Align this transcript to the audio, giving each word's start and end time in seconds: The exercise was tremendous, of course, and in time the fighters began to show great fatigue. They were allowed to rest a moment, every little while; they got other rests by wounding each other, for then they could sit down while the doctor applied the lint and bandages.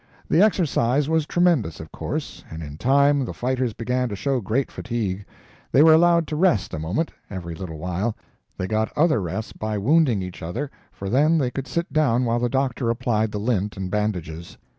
The 0.31 0.41
exercise 0.41 1.07
was 1.07 1.27
tremendous, 1.27 1.79
of 1.79 1.91
course, 1.91 2.43
and 2.49 2.63
in 2.63 2.79
time 2.79 3.23
the 3.23 3.35
fighters 3.35 3.73
began 3.73 4.09
to 4.09 4.15
show 4.15 4.41
great 4.41 4.71
fatigue. 4.71 5.25
They 5.71 5.83
were 5.83 5.93
allowed 5.93 6.25
to 6.29 6.35
rest 6.35 6.73
a 6.73 6.79
moment, 6.79 7.11
every 7.29 7.53
little 7.53 7.77
while; 7.77 8.15
they 8.57 8.65
got 8.65 8.91
other 8.97 9.21
rests 9.21 9.53
by 9.53 9.77
wounding 9.77 10.23
each 10.23 10.41
other, 10.41 10.71
for 10.91 11.07
then 11.07 11.37
they 11.37 11.51
could 11.51 11.67
sit 11.67 11.93
down 11.93 12.25
while 12.25 12.39
the 12.39 12.49
doctor 12.49 12.89
applied 12.89 13.31
the 13.31 13.37
lint 13.39 13.77
and 13.77 13.91
bandages. 13.91 14.57